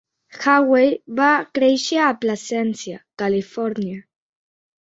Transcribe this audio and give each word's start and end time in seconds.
Haughey 0.43 0.95
va 1.19 1.27
créixer 1.59 1.99
a 2.05 2.09
Placentia, 2.25 2.99
Califòrnia. 3.25 4.03